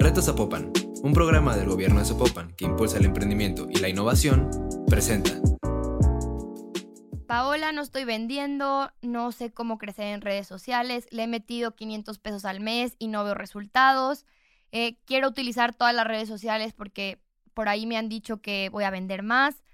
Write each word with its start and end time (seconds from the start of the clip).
Reto 0.00 0.22
Zapopan, 0.22 0.72
un 1.02 1.12
programa 1.12 1.56
del 1.56 1.68
gobierno 1.68 1.98
de 1.98 2.06
Zapopan 2.06 2.54
que 2.54 2.64
impulsa 2.64 2.98
el 2.98 3.04
emprendimiento 3.04 3.66
y 3.68 3.80
la 3.80 3.88
innovación, 3.88 4.48
presenta. 4.88 5.32
Paola, 7.26 7.72
no 7.72 7.82
estoy 7.82 8.04
vendiendo, 8.04 8.92
no 9.02 9.32
sé 9.32 9.52
cómo 9.52 9.76
crecer 9.76 10.06
en 10.06 10.20
redes 10.20 10.46
sociales, 10.46 11.08
le 11.10 11.24
he 11.24 11.26
metido 11.26 11.74
500 11.74 12.16
pesos 12.20 12.44
al 12.44 12.60
mes 12.60 12.94
y 13.00 13.08
no 13.08 13.24
veo 13.24 13.34
resultados. 13.34 14.24
Eh, 14.70 14.98
quiero 15.04 15.26
utilizar 15.26 15.74
todas 15.74 15.94
las 15.96 16.06
redes 16.06 16.28
sociales 16.28 16.74
porque 16.74 17.20
por 17.52 17.68
ahí 17.68 17.84
me 17.84 17.96
han 17.96 18.08
dicho 18.08 18.40
que 18.40 18.68
voy 18.70 18.84
a 18.84 18.90
vender 18.90 19.24
más. 19.24 19.64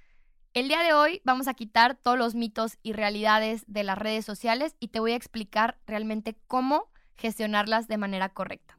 El 0.55 0.69
día 0.69 0.83
de 0.83 0.95
hoy 0.95 1.21
vamos 1.25 1.49
a 1.49 1.55
quitar 1.55 1.97
todos 1.97 2.17
los 2.17 2.35
mitos 2.35 2.79
y 2.83 2.95
realidades 2.95 3.65
de 3.67 3.85
las 3.85 3.99
redes 3.99 4.25
sociales 4.25 4.75
y 4.81 4.89
te 4.89 5.01
voy 5.01 5.13
a 5.13 5.17
explicar 5.17 5.77
realmente 5.87 6.35
cómo 6.47 6.91
gestionarlas 7.15 7.89
de 7.89 7.99
manera 7.99 8.31
correcta. 8.31 8.79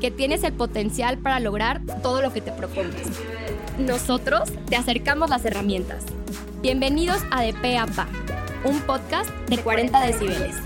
que 0.00 0.10
tienes 0.10 0.42
el 0.44 0.54
potencial 0.54 1.18
para 1.18 1.40
lograr 1.40 1.82
todo 2.02 2.22
lo 2.22 2.32
que 2.32 2.40
te 2.40 2.52
propongas. 2.52 3.02
Nosotros 3.78 4.50
te 4.66 4.76
acercamos 4.76 5.28
las 5.28 5.44
herramientas. 5.44 6.06
Bienvenidos 6.62 7.22
a 7.30 7.42
De 7.42 7.52
Pe 7.52 7.76
a 7.76 7.86
Pa, 7.86 8.08
un 8.64 8.80
podcast 8.80 9.30
de 9.48 9.58
40 9.58 10.00
decibeles. 10.06 10.56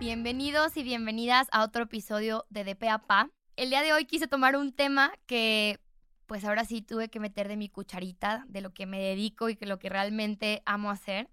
Bienvenidos 0.00 0.76
y 0.76 0.82
bienvenidas 0.82 1.46
a 1.52 1.62
otro 1.62 1.84
episodio 1.84 2.44
de 2.50 2.64
De 2.64 2.74
Pe 2.74 2.88
a 2.88 2.98
Pa. 2.98 3.30
El 3.54 3.70
día 3.70 3.82
de 3.82 3.92
hoy 3.92 4.04
quise 4.04 4.26
tomar 4.26 4.56
un 4.56 4.72
tema 4.72 5.12
que 5.26 5.78
pues 6.26 6.44
ahora 6.44 6.64
sí 6.64 6.82
tuve 6.82 7.08
que 7.08 7.20
meter 7.20 7.46
de 7.46 7.56
mi 7.56 7.68
cucharita, 7.68 8.44
de 8.48 8.62
lo 8.62 8.74
que 8.74 8.86
me 8.86 8.98
dedico 8.98 9.48
y 9.48 9.54
que 9.54 9.66
lo 9.66 9.78
que 9.78 9.88
realmente 9.88 10.60
amo 10.66 10.90
hacer. 10.90 11.28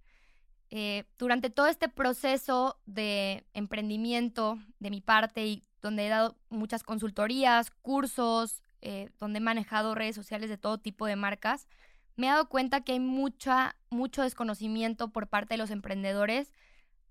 Eh, 0.75 1.03
durante 1.19 1.52
todo 1.52 1.67
este 1.67 1.88
proceso 1.88 2.79
de 2.88 3.45
emprendimiento 3.53 4.57
de 4.80 4.89
mi 4.89 5.02
parte 5.02 5.45
y 5.45 5.63
donde 5.83 6.07
he 6.07 6.09
dado 6.09 6.35
muchas 6.49 6.81
consultorías, 6.81 7.69
cursos, 7.69 8.63
eh, 8.81 9.11
donde 9.19 9.38
he 9.38 9.39
manejado 9.39 9.93
redes 9.93 10.15
sociales 10.15 10.49
de 10.49 10.57
todo 10.57 10.80
tipo 10.80 11.05
de 11.05 11.15
marcas, 11.15 11.67
me 12.15 12.25
he 12.25 12.31
dado 12.31 12.49
cuenta 12.49 12.81
que 12.81 12.93
hay 12.93 12.99
mucha, 12.99 13.75
mucho 13.91 14.23
desconocimiento 14.23 15.09
por 15.09 15.27
parte 15.27 15.53
de 15.53 15.59
los 15.59 15.69
emprendedores 15.69 16.52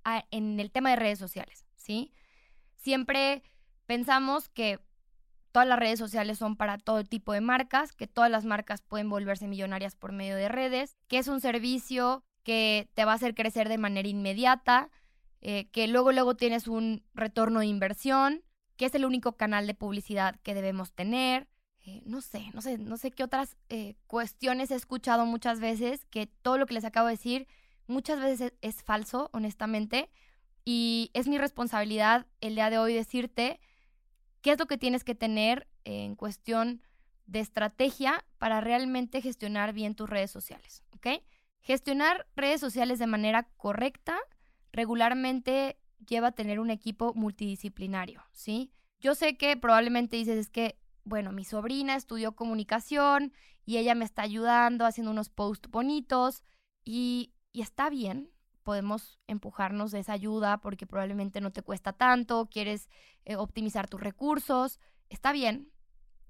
ah, 0.02 0.24
en 0.32 0.58
el 0.58 0.72
tema 0.72 0.90
de 0.90 0.96
redes 0.96 1.20
sociales, 1.20 1.64
¿sí? 1.76 2.12
Siempre 2.74 3.44
pensamos 3.86 4.48
que 4.48 4.80
todas 5.52 5.68
las 5.68 5.78
redes 5.78 6.00
sociales 6.00 6.36
son 6.36 6.56
para 6.56 6.78
todo 6.78 7.04
tipo 7.04 7.32
de 7.32 7.40
marcas, 7.40 7.92
que 7.92 8.08
todas 8.08 8.28
las 8.28 8.44
marcas 8.44 8.82
pueden 8.82 9.08
volverse 9.08 9.46
millonarias 9.46 9.94
por 9.94 10.10
medio 10.10 10.34
de 10.34 10.48
redes, 10.48 10.96
que 11.06 11.18
es 11.18 11.28
un 11.28 11.40
servicio 11.40 12.24
que 12.42 12.88
te 12.94 13.04
va 13.04 13.12
a 13.12 13.16
hacer 13.16 13.34
crecer 13.34 13.68
de 13.68 13.78
manera 13.78 14.08
inmediata, 14.08 14.90
eh, 15.40 15.68
que 15.70 15.88
luego 15.88 16.12
luego 16.12 16.36
tienes 16.36 16.68
un 16.68 17.04
retorno 17.14 17.60
de 17.60 17.66
inversión, 17.66 18.42
que 18.76 18.86
es 18.86 18.94
el 18.94 19.04
único 19.04 19.36
canal 19.36 19.66
de 19.66 19.74
publicidad 19.74 20.40
que 20.42 20.54
debemos 20.54 20.92
tener. 20.92 21.48
Eh, 21.84 22.02
no 22.04 22.20
sé, 22.20 22.50
no 22.54 22.62
sé, 22.62 22.78
no 22.78 22.96
sé 22.96 23.10
qué 23.10 23.24
otras 23.24 23.56
eh, 23.68 23.96
cuestiones 24.06 24.70
he 24.70 24.76
escuchado 24.76 25.26
muchas 25.26 25.58
veces, 25.58 26.04
que 26.06 26.26
todo 26.26 26.58
lo 26.58 26.66
que 26.66 26.74
les 26.74 26.84
acabo 26.84 27.08
de 27.08 27.14
decir 27.14 27.48
muchas 27.88 28.20
veces 28.20 28.54
es, 28.60 28.82
falso, 28.82 29.30
honestamente, 29.32 30.10
y 30.64 31.10
es 31.12 31.26
mi 31.26 31.38
responsabilidad 31.38 32.26
el 32.40 32.54
día 32.54 32.70
de 32.70 32.78
hoy 32.78 32.94
decirte 32.94 33.58
qué 34.42 34.52
es 34.52 34.58
lo 34.60 34.66
que 34.66 34.78
tienes 34.78 35.02
que 35.02 35.16
tener 35.16 35.66
en 35.84 36.14
cuestión 36.14 36.82
de 37.26 37.40
estrategia 37.40 38.24
para 38.38 38.60
realmente 38.60 39.20
gestionar 39.20 39.72
bien 39.72 39.96
tus 39.96 40.08
redes 40.08 40.30
sociales, 40.30 40.84
¿ok? 40.92 41.22
Gestionar 41.62 42.26
redes 42.34 42.60
sociales 42.60 42.98
de 42.98 43.06
manera 43.06 43.44
correcta 43.56 44.18
regularmente 44.72 45.78
lleva 46.06 46.28
a 46.28 46.32
tener 46.32 46.58
un 46.58 46.70
equipo 46.70 47.14
multidisciplinario, 47.14 48.24
¿sí? 48.32 48.72
Yo 49.00 49.14
sé 49.14 49.36
que 49.36 49.56
probablemente 49.56 50.16
dices 50.16 50.38
es 50.38 50.50
que, 50.50 50.78
bueno, 51.04 51.30
mi 51.30 51.44
sobrina 51.44 51.94
estudió 51.94 52.32
comunicación 52.32 53.32
y 53.64 53.76
ella 53.76 53.94
me 53.94 54.04
está 54.04 54.22
ayudando 54.22 54.86
haciendo 54.86 55.12
unos 55.12 55.28
posts 55.28 55.70
bonitos 55.70 56.42
y, 56.84 57.32
está 57.52 57.90
bien, 57.90 58.30
podemos 58.64 59.20
empujarnos 59.28 59.92
de 59.92 60.00
esa 60.00 60.14
ayuda 60.14 60.60
porque 60.60 60.86
probablemente 60.86 61.40
no 61.40 61.52
te 61.52 61.62
cuesta 61.62 61.92
tanto, 61.92 62.48
quieres 62.50 62.88
eh, 63.24 63.36
optimizar 63.36 63.88
tus 63.88 64.00
recursos, 64.00 64.80
está 65.10 65.30
bien, 65.32 65.70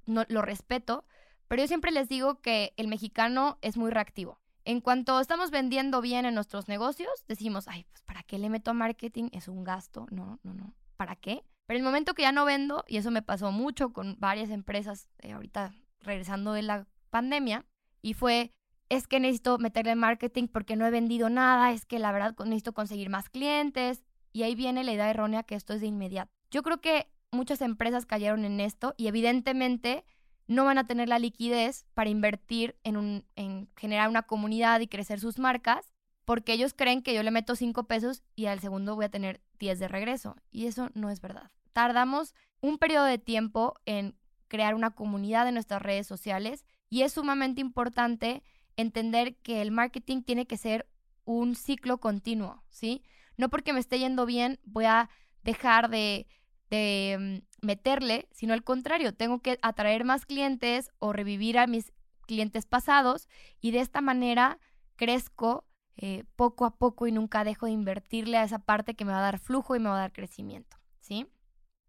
no, 0.04 0.24
lo 0.28 0.42
respeto, 0.42 1.06
pero 1.48 1.62
yo 1.62 1.68
siempre 1.68 1.90
les 1.90 2.08
digo 2.08 2.40
que 2.40 2.74
el 2.76 2.88
mexicano 2.88 3.58
es 3.62 3.78
muy 3.78 3.90
reactivo. 3.90 4.41
En 4.64 4.80
cuanto 4.80 5.18
estamos 5.20 5.50
vendiendo 5.50 6.00
bien 6.00 6.24
en 6.24 6.34
nuestros 6.34 6.68
negocios, 6.68 7.10
decimos, 7.26 7.66
ay, 7.68 7.84
pues 7.90 8.02
¿para 8.02 8.22
qué 8.22 8.38
le 8.38 8.48
meto 8.48 8.70
a 8.70 8.74
marketing? 8.74 9.28
Es 9.32 9.48
un 9.48 9.64
gasto. 9.64 10.06
No, 10.10 10.38
no, 10.42 10.54
no. 10.54 10.74
¿Para 10.96 11.16
qué? 11.16 11.44
Pero 11.66 11.78
el 11.78 11.84
momento 11.84 12.14
que 12.14 12.22
ya 12.22 12.32
no 12.32 12.44
vendo, 12.44 12.84
y 12.86 12.96
eso 12.96 13.10
me 13.10 13.22
pasó 13.22 13.50
mucho 13.50 13.92
con 13.92 14.16
varias 14.18 14.50
empresas 14.50 15.08
eh, 15.20 15.32
ahorita 15.32 15.72
regresando 16.00 16.52
de 16.52 16.62
la 16.62 16.86
pandemia, 17.10 17.64
y 18.02 18.14
fue, 18.14 18.52
es 18.88 19.06
que 19.06 19.20
necesito 19.20 19.58
meterle 19.58 19.94
marketing 19.94 20.48
porque 20.48 20.76
no 20.76 20.86
he 20.86 20.90
vendido 20.90 21.28
nada, 21.28 21.72
es 21.72 21.84
que 21.84 21.98
la 21.98 22.12
verdad 22.12 22.34
necesito 22.40 22.72
conseguir 22.72 23.10
más 23.10 23.28
clientes, 23.28 24.04
y 24.32 24.44
ahí 24.44 24.54
viene 24.54 24.84
la 24.84 24.92
idea 24.92 25.10
errónea 25.10 25.42
que 25.42 25.54
esto 25.54 25.74
es 25.74 25.80
de 25.80 25.86
inmediato. 25.88 26.30
Yo 26.50 26.62
creo 26.62 26.80
que 26.80 27.10
muchas 27.30 27.60
empresas 27.62 28.06
cayeron 28.06 28.44
en 28.44 28.60
esto 28.60 28.94
y 28.96 29.06
evidentemente 29.06 30.04
no 30.46 30.64
van 30.64 30.78
a 30.78 30.86
tener 30.86 31.08
la 31.08 31.18
liquidez 31.18 31.86
para 31.94 32.10
invertir 32.10 32.76
en, 32.84 32.96
un, 32.96 33.24
en 33.36 33.68
generar 33.76 34.08
una 34.08 34.22
comunidad 34.22 34.80
y 34.80 34.88
crecer 34.88 35.20
sus 35.20 35.38
marcas, 35.38 35.92
porque 36.24 36.52
ellos 36.52 36.74
creen 36.74 37.02
que 37.02 37.14
yo 37.14 37.22
le 37.22 37.30
meto 37.30 37.56
5 37.56 37.84
pesos 37.84 38.22
y 38.36 38.46
al 38.46 38.60
segundo 38.60 38.94
voy 38.94 39.06
a 39.06 39.10
tener 39.10 39.40
10 39.58 39.78
de 39.78 39.88
regreso. 39.88 40.36
Y 40.50 40.66
eso 40.66 40.90
no 40.94 41.10
es 41.10 41.20
verdad. 41.20 41.50
Tardamos 41.72 42.34
un 42.60 42.78
periodo 42.78 43.04
de 43.04 43.18
tiempo 43.18 43.74
en 43.86 44.16
crear 44.48 44.74
una 44.74 44.90
comunidad 44.90 45.48
en 45.48 45.54
nuestras 45.54 45.82
redes 45.82 46.06
sociales 46.06 46.64
y 46.90 47.02
es 47.02 47.14
sumamente 47.14 47.60
importante 47.60 48.42
entender 48.76 49.36
que 49.36 49.62
el 49.62 49.70
marketing 49.70 50.22
tiene 50.22 50.46
que 50.46 50.58
ser 50.58 50.86
un 51.24 51.54
ciclo 51.54 51.98
continuo, 51.98 52.62
¿sí? 52.68 53.02
No 53.36 53.48
porque 53.48 53.72
me 53.72 53.80
esté 53.80 53.98
yendo 53.98 54.26
bien 54.26 54.60
voy 54.64 54.84
a 54.84 55.08
dejar 55.42 55.88
de, 55.88 56.26
de 56.72 57.42
mm, 57.62 57.66
meterle, 57.66 58.28
sino 58.32 58.54
al 58.54 58.64
contrario, 58.64 59.12
tengo 59.12 59.40
que 59.40 59.58
atraer 59.60 60.04
más 60.04 60.24
clientes 60.24 60.90
o 60.98 61.12
revivir 61.12 61.58
a 61.58 61.66
mis 61.66 61.92
clientes 62.26 62.64
pasados 62.64 63.28
y 63.60 63.72
de 63.72 63.80
esta 63.80 64.00
manera 64.00 64.58
crezco 64.96 65.66
eh, 65.96 66.24
poco 66.34 66.64
a 66.64 66.78
poco 66.78 67.06
y 67.06 67.12
nunca 67.12 67.44
dejo 67.44 67.66
de 67.66 67.72
invertirle 67.72 68.38
a 68.38 68.44
esa 68.44 68.58
parte 68.58 68.94
que 68.94 69.04
me 69.04 69.12
va 69.12 69.18
a 69.18 69.22
dar 69.22 69.38
flujo 69.38 69.76
y 69.76 69.80
me 69.80 69.90
va 69.90 69.96
a 69.96 70.00
dar 70.00 70.12
crecimiento, 70.12 70.78
¿sí? 71.00 71.26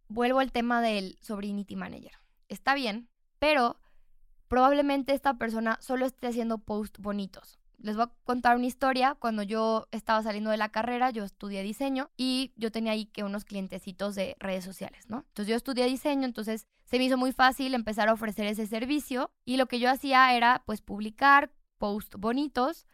Vuelvo 0.10 0.40
al 0.40 0.52
tema 0.52 0.82
del 0.82 1.18
Sobrinity 1.22 1.78
Manager. 1.78 2.12
Está 2.50 2.76
bien, 2.76 3.08
pero 3.40 3.80
probablemente 4.50 5.14
esta 5.14 5.38
persona 5.38 5.78
solo 5.80 6.06
esté 6.06 6.28
haciendo 6.28 6.58
posts 6.58 7.00
bonitos 7.00 7.63
les 7.84 7.96
voy 7.96 8.06
a 8.06 8.12
contar 8.24 8.56
una 8.56 8.66
historia. 8.66 9.16
Cuando 9.16 9.44
yo 9.44 9.88
estaba 9.92 10.24
saliendo 10.24 10.50
de 10.50 10.58
la 10.58 10.70
carrera, 10.70 11.12
yo 11.12 11.24
estudié 11.24 11.62
diseño 11.62 12.10
y 12.18 12.54
yo 12.56 12.72
tenía 12.72 12.94
ahí 12.94 13.06
que 13.06 13.24
unos 13.24 13.46
clientecitos 13.46 14.16
de 14.16 14.36
redes 14.40 14.64
sociales, 14.64 15.10
¿no? 15.10 15.26
Entonces 15.28 15.48
yo 15.50 15.56
estudié 15.56 15.86
diseño, 15.86 16.26
entonces 16.26 16.66
se 16.86 16.98
me 16.98 17.04
hizo 17.04 17.18
muy 17.18 17.34
fácil 17.34 17.74
empezar 17.74 18.10
a 18.10 18.14
ofrecer 18.14 18.48
ese 18.48 18.66
servicio 18.68 19.32
y 19.46 19.58
lo 19.58 19.68
que 19.68 19.80
yo 19.80 19.90
hacía 19.90 20.34
era 20.36 20.64
pues 20.66 20.82
publicar 20.82 21.52
posts 21.78 22.18
bonitos 22.18 22.88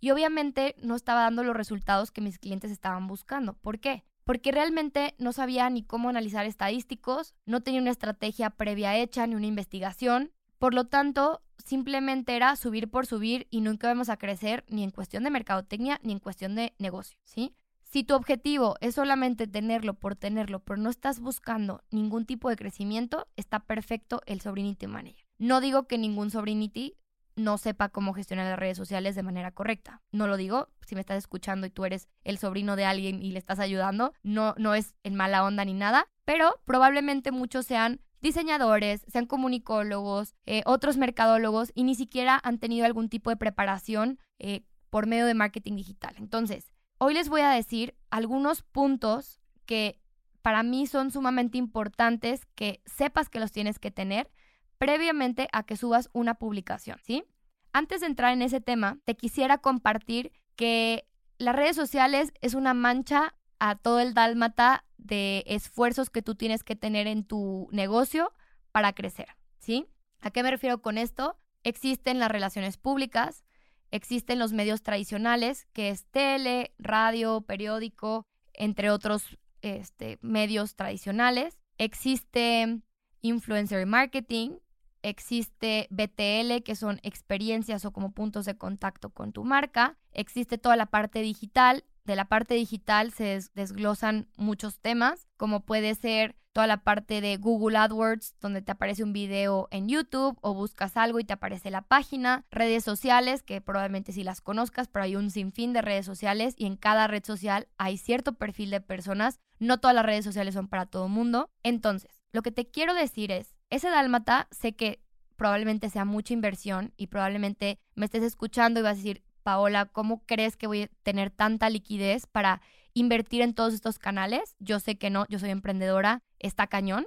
y 0.00 0.10
obviamente 0.10 0.74
no 0.78 0.96
estaba 0.96 1.22
dando 1.22 1.44
los 1.44 1.56
resultados 1.56 2.10
que 2.10 2.22
mis 2.22 2.38
clientes 2.38 2.70
estaban 2.70 3.06
buscando. 3.06 3.54
¿Por 3.54 3.78
qué? 3.78 4.04
Porque 4.24 4.52
realmente 4.52 5.14
no 5.18 5.32
sabía 5.32 5.68
ni 5.68 5.82
cómo 5.82 6.08
analizar 6.08 6.46
estadísticos, 6.46 7.34
no 7.44 7.60
tenía 7.60 7.80
una 7.80 7.90
estrategia 7.90 8.50
previa 8.50 8.96
hecha 8.96 9.26
ni 9.26 9.34
una 9.34 9.46
investigación. 9.46 10.32
Por 10.60 10.74
lo 10.74 10.84
tanto, 10.84 11.40
simplemente 11.56 12.36
era 12.36 12.54
subir 12.54 12.90
por 12.90 13.06
subir 13.06 13.46
y 13.50 13.62
nunca 13.62 13.88
vamos 13.88 14.10
a 14.10 14.18
crecer 14.18 14.62
ni 14.68 14.84
en 14.84 14.90
cuestión 14.90 15.24
de 15.24 15.30
mercadotecnia 15.30 15.98
ni 16.02 16.12
en 16.12 16.18
cuestión 16.18 16.54
de 16.54 16.74
negocio, 16.78 17.18
¿sí? 17.24 17.56
Si 17.82 18.04
tu 18.04 18.14
objetivo 18.14 18.76
es 18.82 18.96
solamente 18.96 19.46
tenerlo 19.46 19.94
por 19.94 20.16
tenerlo, 20.16 20.60
pero 20.60 20.76
no 20.76 20.90
estás 20.90 21.18
buscando 21.18 21.82
ningún 21.90 22.26
tipo 22.26 22.50
de 22.50 22.56
crecimiento, 22.56 23.26
está 23.36 23.60
perfecto 23.60 24.20
el 24.26 24.42
Sobrinity 24.42 24.86
Manager. 24.86 25.24
No 25.38 25.62
digo 25.62 25.88
que 25.88 25.96
ningún 25.96 26.30
Sobrinity 26.30 26.98
no 27.36 27.56
sepa 27.56 27.88
cómo 27.88 28.12
gestionar 28.12 28.46
las 28.46 28.58
redes 28.58 28.76
sociales 28.76 29.14
de 29.14 29.22
manera 29.22 29.52
correcta. 29.52 30.02
No 30.12 30.26
lo 30.26 30.36
digo, 30.36 30.68
si 30.82 30.94
me 30.94 31.00
estás 31.00 31.16
escuchando 31.16 31.66
y 31.66 31.70
tú 31.70 31.86
eres 31.86 32.06
el 32.22 32.36
sobrino 32.36 32.76
de 32.76 32.84
alguien 32.84 33.22
y 33.22 33.32
le 33.32 33.38
estás 33.38 33.60
ayudando, 33.60 34.12
no, 34.22 34.54
no 34.58 34.74
es 34.74 34.94
en 35.04 35.14
mala 35.14 35.42
onda 35.42 35.64
ni 35.64 35.72
nada, 35.72 36.06
pero 36.26 36.60
probablemente 36.66 37.32
muchos 37.32 37.64
sean 37.64 38.02
diseñadores, 38.20 39.04
sean 39.08 39.26
comunicólogos, 39.26 40.34
eh, 40.46 40.62
otros 40.66 40.96
mercadólogos 40.96 41.72
y 41.74 41.84
ni 41.84 41.94
siquiera 41.94 42.40
han 42.42 42.58
tenido 42.58 42.86
algún 42.86 43.08
tipo 43.08 43.30
de 43.30 43.36
preparación 43.36 44.18
eh, 44.38 44.62
por 44.90 45.06
medio 45.06 45.26
de 45.26 45.34
marketing 45.34 45.76
digital. 45.76 46.14
Entonces, 46.18 46.70
hoy 46.98 47.14
les 47.14 47.28
voy 47.28 47.40
a 47.40 47.50
decir 47.50 47.94
algunos 48.10 48.62
puntos 48.62 49.40
que 49.66 50.00
para 50.42 50.62
mí 50.62 50.86
son 50.86 51.10
sumamente 51.10 51.58
importantes 51.58 52.46
que 52.54 52.82
sepas 52.86 53.28
que 53.28 53.40
los 53.40 53.52
tienes 53.52 53.78
que 53.78 53.90
tener 53.90 54.30
previamente 54.78 55.48
a 55.52 55.62
que 55.62 55.76
subas 55.76 56.08
una 56.12 56.34
publicación, 56.34 56.98
¿sí? 57.02 57.24
Antes 57.72 58.00
de 58.00 58.06
entrar 58.06 58.32
en 58.32 58.42
ese 58.42 58.60
tema, 58.60 58.98
te 59.04 59.14
quisiera 59.14 59.58
compartir 59.58 60.32
que 60.56 61.06
las 61.38 61.54
redes 61.54 61.76
sociales 61.76 62.32
es 62.40 62.54
una 62.54 62.74
mancha 62.74 63.34
a 63.58 63.76
todo 63.76 64.00
el 64.00 64.14
dálmata 64.14 64.84
de 65.04 65.44
esfuerzos 65.46 66.10
que 66.10 66.22
tú 66.22 66.34
tienes 66.34 66.64
que 66.64 66.76
tener 66.76 67.06
en 67.06 67.24
tu 67.24 67.68
negocio 67.72 68.32
para 68.72 68.92
crecer, 68.92 69.28
¿sí? 69.58 69.86
¿A 70.20 70.30
qué 70.30 70.42
me 70.42 70.50
refiero 70.50 70.82
con 70.82 70.98
esto? 70.98 71.38
Existen 71.64 72.18
las 72.18 72.30
relaciones 72.30 72.76
públicas, 72.76 73.44
existen 73.90 74.38
los 74.38 74.52
medios 74.52 74.82
tradicionales, 74.82 75.66
que 75.72 75.90
es 75.90 76.06
tele, 76.06 76.74
radio, 76.78 77.42
periódico, 77.42 78.26
entre 78.52 78.90
otros 78.90 79.38
este, 79.62 80.18
medios 80.22 80.76
tradicionales. 80.76 81.58
Existe 81.78 82.80
influencer 83.22 83.86
marketing, 83.86 84.58
existe 85.02 85.88
BTL, 85.90 86.62
que 86.62 86.76
son 86.76 87.00
experiencias 87.02 87.84
o 87.84 87.92
como 87.92 88.12
puntos 88.12 88.44
de 88.44 88.56
contacto 88.56 89.10
con 89.10 89.32
tu 89.32 89.44
marca. 89.44 89.98
Existe 90.12 90.58
toda 90.58 90.76
la 90.76 90.86
parte 90.86 91.20
digital. 91.20 91.84
De 92.04 92.16
la 92.16 92.26
parte 92.26 92.54
digital 92.54 93.12
se 93.12 93.40
desglosan 93.54 94.28
muchos 94.36 94.78
temas, 94.80 95.28
como 95.36 95.60
puede 95.60 95.94
ser 95.94 96.36
toda 96.52 96.66
la 96.66 96.78
parte 96.78 97.20
de 97.20 97.36
Google 97.36 97.78
AdWords, 97.78 98.34
donde 98.40 98.62
te 98.62 98.72
aparece 98.72 99.04
un 99.04 99.12
video 99.12 99.68
en 99.70 99.88
YouTube 99.88 100.36
o 100.40 100.54
buscas 100.54 100.96
algo 100.96 101.20
y 101.20 101.24
te 101.24 101.32
aparece 101.32 101.70
la 101.70 101.82
página, 101.82 102.44
redes 102.50 102.84
sociales, 102.84 103.42
que 103.42 103.60
probablemente 103.60 104.12
si 104.12 104.24
las 104.24 104.40
conozcas, 104.40 104.88
pero 104.88 105.04
hay 105.04 105.16
un 105.16 105.30
sinfín 105.30 105.72
de 105.72 105.82
redes 105.82 106.06
sociales 106.06 106.54
y 106.56 106.66
en 106.66 106.76
cada 106.76 107.06
red 107.06 107.24
social 107.24 107.68
hay 107.78 107.96
cierto 107.96 108.34
perfil 108.34 108.70
de 108.70 108.80
personas. 108.80 109.38
No 109.58 109.78
todas 109.78 109.94
las 109.94 110.06
redes 110.06 110.24
sociales 110.24 110.54
son 110.54 110.68
para 110.68 110.86
todo 110.86 111.06
el 111.06 111.12
mundo. 111.12 111.50
Entonces, 111.62 112.22
lo 112.32 112.42
que 112.42 112.50
te 112.50 112.66
quiero 112.66 112.94
decir 112.94 113.30
es, 113.30 113.54
ese 113.68 113.90
dálmata 113.90 114.48
sé 114.50 114.74
que 114.74 115.02
probablemente 115.36 115.88
sea 115.88 116.04
mucha 116.04 116.34
inversión 116.34 116.92
y 116.96 117.06
probablemente 117.06 117.78
me 117.94 118.06
estés 118.06 118.22
escuchando 118.22 118.80
y 118.80 118.82
vas 118.82 118.92
a 118.92 118.96
decir, 118.96 119.22
Paola, 119.42 119.86
¿cómo 119.86 120.24
crees 120.26 120.56
que 120.56 120.66
voy 120.66 120.82
a 120.82 120.88
tener 121.02 121.30
tanta 121.30 121.70
liquidez 121.70 122.26
para 122.26 122.60
invertir 122.94 123.42
en 123.42 123.54
todos 123.54 123.74
estos 123.74 123.98
canales? 123.98 124.56
Yo 124.58 124.80
sé 124.80 124.98
que 124.98 125.10
no, 125.10 125.26
yo 125.28 125.38
soy 125.38 125.50
emprendedora, 125.50 126.22
está 126.38 126.66
cañón, 126.66 127.06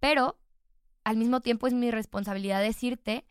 pero 0.00 0.38
al 1.04 1.16
mismo 1.16 1.40
tiempo 1.40 1.66
es 1.66 1.74
mi 1.74 1.90
responsabilidad 1.90 2.60
decirte 2.60 3.24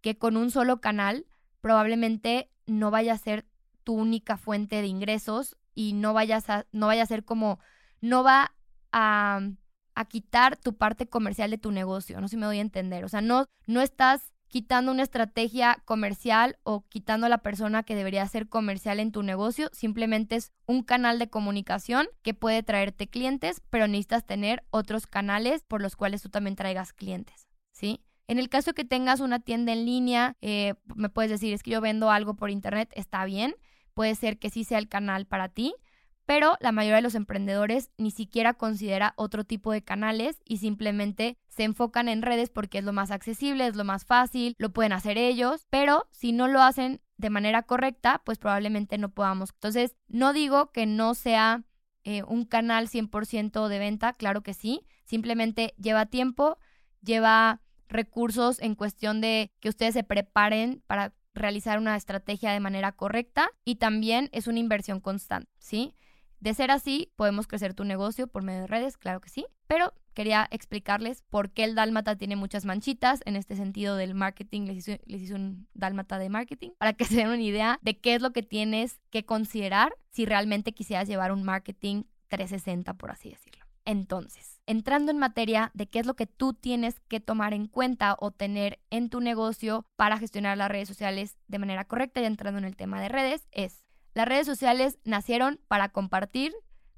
que 0.00 0.16
con 0.16 0.36
un 0.36 0.50
solo 0.50 0.80
canal 0.80 1.26
probablemente 1.60 2.50
no 2.66 2.90
vaya 2.90 3.14
a 3.14 3.18
ser 3.18 3.46
tu 3.84 3.94
única 3.94 4.36
fuente 4.36 4.80
de 4.80 4.86
ingresos 4.86 5.56
y 5.74 5.92
no 5.92 6.12
vayas 6.12 6.50
a, 6.50 6.66
no 6.72 6.86
vaya 6.86 7.02
a 7.02 7.06
ser 7.06 7.24
como, 7.24 7.58
no 8.00 8.22
va 8.22 8.54
a 8.92 9.40
a 9.98 10.04
quitar 10.04 10.56
tu 10.56 10.76
parte 10.76 11.08
comercial 11.08 11.50
de 11.50 11.58
tu 11.58 11.72
negocio, 11.72 12.20
no 12.20 12.28
sé 12.28 12.32
si 12.32 12.36
me 12.36 12.46
doy 12.46 12.58
a 12.58 12.60
entender, 12.60 13.04
o 13.04 13.08
sea, 13.08 13.20
no, 13.20 13.46
no 13.66 13.80
estás 13.80 14.32
quitando 14.48 14.90
una 14.92 15.02
estrategia 15.02 15.80
comercial 15.84 16.58
o 16.62 16.84
quitando 16.88 17.26
a 17.26 17.28
la 17.28 17.38
persona 17.38 17.82
que 17.82 17.94
debería 17.94 18.26
ser 18.26 18.48
comercial 18.48 18.98
en 19.00 19.12
tu 19.12 19.22
negocio, 19.22 19.70
simplemente 19.72 20.36
es 20.36 20.52
un 20.66 20.82
canal 20.82 21.18
de 21.18 21.28
comunicación 21.28 22.08
que 22.22 22.34
puede 22.34 22.62
traerte 22.62 23.08
clientes, 23.08 23.62
pero 23.70 23.86
necesitas 23.86 24.26
tener 24.26 24.64
otros 24.70 25.06
canales 25.06 25.62
por 25.62 25.82
los 25.82 25.96
cuales 25.96 26.22
tú 26.22 26.30
también 26.30 26.56
traigas 26.56 26.92
clientes, 26.92 27.48
¿sí? 27.72 28.00
En 28.26 28.38
el 28.38 28.48
caso 28.48 28.74
que 28.74 28.84
tengas 28.84 29.20
una 29.20 29.38
tienda 29.38 29.72
en 29.72 29.86
línea, 29.86 30.36
eh, 30.42 30.74
me 30.94 31.08
puedes 31.08 31.30
decir, 31.30 31.54
es 31.54 31.62
que 31.62 31.70
yo 31.70 31.80
vendo 31.80 32.10
algo 32.10 32.34
por 32.34 32.50
internet, 32.50 32.90
está 32.94 33.24
bien, 33.24 33.54
puede 33.94 34.14
ser 34.14 34.38
que 34.38 34.50
sí 34.50 34.64
sea 34.64 34.78
el 34.78 34.88
canal 34.88 35.26
para 35.26 35.48
ti, 35.48 35.74
pero 36.28 36.58
la 36.60 36.72
mayoría 36.72 36.96
de 36.96 37.02
los 37.02 37.14
emprendedores 37.14 37.90
ni 37.96 38.10
siquiera 38.10 38.52
considera 38.52 39.14
otro 39.16 39.44
tipo 39.44 39.72
de 39.72 39.82
canales 39.82 40.42
y 40.44 40.58
simplemente 40.58 41.38
se 41.48 41.64
enfocan 41.64 42.06
en 42.06 42.20
redes 42.20 42.50
porque 42.50 42.76
es 42.76 42.84
lo 42.84 42.92
más 42.92 43.10
accesible, 43.10 43.66
es 43.66 43.76
lo 43.76 43.84
más 43.84 44.04
fácil, 44.04 44.54
lo 44.58 44.70
pueden 44.70 44.92
hacer 44.92 45.16
ellos, 45.16 45.66
pero 45.70 46.06
si 46.10 46.32
no 46.32 46.46
lo 46.46 46.60
hacen 46.60 47.00
de 47.16 47.30
manera 47.30 47.62
correcta, 47.62 48.20
pues 48.26 48.36
probablemente 48.36 48.98
no 48.98 49.08
podamos. 49.08 49.52
Entonces, 49.54 49.96
no 50.06 50.34
digo 50.34 50.70
que 50.70 50.84
no 50.84 51.14
sea 51.14 51.64
eh, 52.04 52.22
un 52.24 52.44
canal 52.44 52.88
100% 52.88 53.66
de 53.68 53.78
venta, 53.78 54.12
claro 54.12 54.42
que 54.42 54.52
sí, 54.52 54.86
simplemente 55.06 55.72
lleva 55.78 56.04
tiempo, 56.04 56.58
lleva 57.00 57.62
recursos 57.88 58.60
en 58.60 58.74
cuestión 58.74 59.22
de 59.22 59.50
que 59.60 59.70
ustedes 59.70 59.94
se 59.94 60.04
preparen 60.04 60.82
para 60.86 61.14
realizar 61.32 61.78
una 61.78 61.96
estrategia 61.96 62.52
de 62.52 62.60
manera 62.60 62.92
correcta 62.92 63.48
y 63.64 63.76
también 63.76 64.28
es 64.32 64.46
una 64.46 64.58
inversión 64.58 65.00
constante, 65.00 65.50
¿sí? 65.58 65.94
De 66.40 66.54
ser 66.54 66.70
así, 66.70 67.12
podemos 67.16 67.46
crecer 67.46 67.74
tu 67.74 67.84
negocio 67.84 68.28
por 68.28 68.42
medio 68.42 68.60
de 68.60 68.66
redes, 68.68 68.96
claro 68.96 69.20
que 69.20 69.28
sí, 69.28 69.46
pero 69.66 69.92
quería 70.14 70.48
explicarles 70.50 71.22
por 71.30 71.50
qué 71.50 71.64
el 71.64 71.74
dálmata 71.74 72.16
tiene 72.16 72.36
muchas 72.36 72.64
manchitas. 72.64 73.20
En 73.24 73.36
este 73.36 73.56
sentido 73.56 73.96
del 73.96 74.14
marketing, 74.14 74.62
les 74.62 74.88
hice, 74.88 75.34
un 75.34 75.68
dálmata 75.74 76.18
de 76.18 76.28
marketing 76.28 76.70
para 76.78 76.92
que 76.92 77.04
se 77.04 77.16
den 77.16 77.28
una 77.28 77.42
idea 77.42 77.78
de 77.82 77.98
qué 77.98 78.14
es 78.14 78.22
lo 78.22 78.32
que 78.32 78.42
tienes 78.42 79.00
que 79.10 79.24
considerar 79.24 79.94
si 80.10 80.26
realmente 80.26 80.72
quisieras 80.72 81.08
llevar 81.08 81.32
un 81.32 81.42
marketing 81.42 82.04
360, 82.28 82.94
por 82.94 83.10
así 83.10 83.30
decirlo. 83.30 83.64
Entonces, 83.84 84.60
entrando 84.66 85.10
en 85.10 85.18
materia 85.18 85.70
de 85.72 85.88
qué 85.88 86.00
es 86.00 86.06
lo 86.06 86.14
que 86.14 86.26
tú 86.26 86.52
tienes 86.52 87.00
que 87.08 87.20
tomar 87.20 87.54
en 87.54 87.68
cuenta 87.68 88.16
o 88.18 88.30
tener 88.30 88.80
en 88.90 89.08
tu 89.08 89.20
negocio 89.20 89.86
para 89.96 90.18
gestionar 90.18 90.58
las 90.58 90.70
redes 90.70 90.88
sociales 90.88 91.38
de 91.46 91.58
manera 91.58 91.84
correcta 91.84 92.20
y 92.20 92.26
entrando 92.26 92.58
en 92.58 92.66
el 92.66 92.76
tema 92.76 93.00
de 93.00 93.08
redes, 93.08 93.48
es 93.50 93.87
las 94.18 94.26
redes 94.26 94.48
sociales 94.48 94.98
nacieron 95.04 95.60
para 95.68 95.90
compartir, 95.90 96.52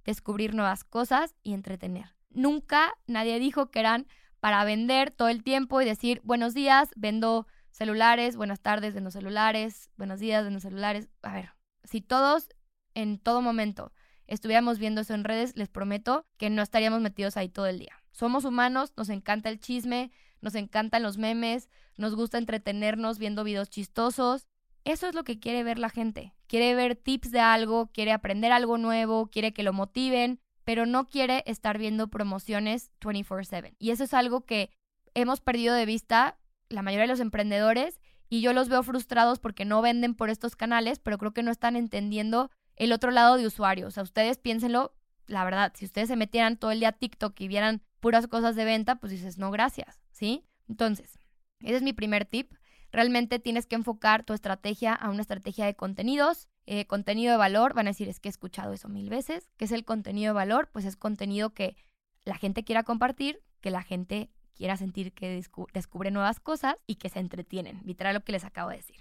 descubrir 0.06 0.54
nuevas 0.54 0.84
cosas 0.84 1.34
y 1.42 1.52
entretener. 1.52 2.16
Nunca 2.30 2.94
nadie 3.06 3.38
dijo 3.38 3.70
que 3.70 3.80
eran 3.80 4.06
para 4.40 4.64
vender 4.64 5.10
todo 5.10 5.28
el 5.28 5.42
tiempo 5.42 5.82
y 5.82 5.84
decir 5.84 6.22
buenos 6.24 6.54
días, 6.54 6.88
vendo 6.96 7.46
celulares, 7.72 8.36
buenas 8.36 8.60
tardes, 8.60 8.94
vendo 8.94 9.10
celulares, 9.10 9.90
buenos 9.98 10.18
días, 10.18 10.44
vendo 10.44 10.60
celulares. 10.60 11.10
A 11.20 11.34
ver, 11.34 11.50
si 11.84 12.00
todos 12.00 12.48
en 12.94 13.18
todo 13.18 13.42
momento 13.42 13.92
estuviéramos 14.26 14.78
viendo 14.78 15.02
eso 15.02 15.12
en 15.12 15.24
redes, 15.24 15.54
les 15.56 15.68
prometo 15.68 16.24
que 16.38 16.48
no 16.48 16.62
estaríamos 16.62 17.02
metidos 17.02 17.36
ahí 17.36 17.50
todo 17.50 17.66
el 17.66 17.80
día. 17.80 18.02
Somos 18.12 18.46
humanos, 18.46 18.94
nos 18.96 19.10
encanta 19.10 19.50
el 19.50 19.60
chisme, 19.60 20.10
nos 20.40 20.54
encantan 20.54 21.02
los 21.02 21.18
memes, 21.18 21.68
nos 21.98 22.14
gusta 22.14 22.38
entretenernos 22.38 23.18
viendo 23.18 23.44
videos 23.44 23.68
chistosos, 23.68 24.48
eso 24.84 25.08
es 25.08 25.14
lo 25.14 25.24
que 25.24 25.38
quiere 25.38 25.62
ver 25.62 25.78
la 25.78 25.90
gente. 25.90 26.34
Quiere 26.46 26.74
ver 26.74 26.96
tips 26.96 27.30
de 27.30 27.40
algo, 27.40 27.88
quiere 27.92 28.12
aprender 28.12 28.52
algo 28.52 28.78
nuevo, 28.78 29.28
quiere 29.28 29.52
que 29.52 29.62
lo 29.62 29.72
motiven, 29.72 30.40
pero 30.64 30.86
no 30.86 31.06
quiere 31.06 31.42
estar 31.46 31.78
viendo 31.78 32.08
promociones 32.08 32.90
24/7. 33.00 33.74
Y 33.78 33.90
eso 33.90 34.04
es 34.04 34.14
algo 34.14 34.44
que 34.44 34.70
hemos 35.14 35.40
perdido 35.40 35.74
de 35.74 35.86
vista 35.86 36.38
la 36.68 36.82
mayoría 36.82 37.02
de 37.02 37.12
los 37.12 37.20
emprendedores 37.20 38.00
y 38.28 38.40
yo 38.40 38.52
los 38.52 38.68
veo 38.68 38.82
frustrados 38.82 39.40
porque 39.40 39.64
no 39.64 39.82
venden 39.82 40.14
por 40.14 40.30
estos 40.30 40.54
canales, 40.56 41.00
pero 41.00 41.18
creo 41.18 41.32
que 41.32 41.42
no 41.42 41.50
están 41.50 41.76
entendiendo 41.76 42.50
el 42.76 42.92
otro 42.92 43.10
lado 43.10 43.36
de 43.36 43.46
usuario. 43.46 43.88
O 43.88 43.90
sea, 43.90 44.04
ustedes 44.04 44.38
piénsenlo, 44.38 44.94
la 45.26 45.44
verdad, 45.44 45.72
si 45.74 45.84
ustedes 45.84 46.08
se 46.08 46.16
metieran 46.16 46.56
todo 46.56 46.70
el 46.70 46.80
día 46.80 46.90
a 46.90 46.92
TikTok 46.92 47.38
y 47.40 47.48
vieran 47.48 47.82
puras 47.98 48.28
cosas 48.28 48.54
de 48.56 48.64
venta, 48.64 48.96
pues 48.96 49.12
dices, 49.12 49.36
no, 49.36 49.50
gracias, 49.50 50.00
¿sí? 50.12 50.44
Entonces, 50.68 51.18
ese 51.60 51.76
es 51.76 51.82
mi 51.82 51.92
primer 51.92 52.24
tip. 52.24 52.54
Realmente 52.92 53.38
tienes 53.38 53.66
que 53.66 53.76
enfocar 53.76 54.24
tu 54.24 54.32
estrategia 54.32 54.94
a 54.94 55.10
una 55.10 55.22
estrategia 55.22 55.66
de 55.66 55.74
contenidos, 55.74 56.48
eh, 56.66 56.86
contenido 56.86 57.32
de 57.32 57.38
valor. 57.38 57.74
Van 57.74 57.86
a 57.86 57.90
decir, 57.90 58.08
es 58.08 58.20
que 58.20 58.28
he 58.28 58.30
escuchado 58.30 58.72
eso 58.72 58.88
mil 58.88 59.08
veces. 59.08 59.50
¿Qué 59.56 59.64
es 59.64 59.72
el 59.72 59.84
contenido 59.84 60.32
de 60.32 60.36
valor? 60.36 60.68
Pues 60.72 60.84
es 60.84 60.96
contenido 60.96 61.50
que 61.54 61.76
la 62.24 62.36
gente 62.36 62.64
quiera 62.64 62.82
compartir, 62.82 63.42
que 63.60 63.70
la 63.70 63.82
gente 63.82 64.30
quiera 64.54 64.76
sentir 64.76 65.12
que 65.12 65.42
descubre 65.72 66.10
nuevas 66.10 66.40
cosas 66.40 66.76
y 66.86 66.96
que 66.96 67.08
se 67.08 67.18
entretienen. 67.18 67.80
Literal 67.84 68.14
lo 68.14 68.24
que 68.24 68.32
les 68.32 68.44
acabo 68.44 68.70
de 68.70 68.76
decir. 68.76 68.96